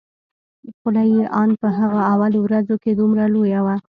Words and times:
خوله 0.79 1.03
يې 1.13 1.23
ان 1.41 1.49
په 1.61 1.67
هغه 1.79 2.01
اولو 2.13 2.39
ورځو 2.41 2.75
کښې 2.81 2.91
دومره 2.99 3.23
لويه 3.33 3.59
وه. 3.65 3.75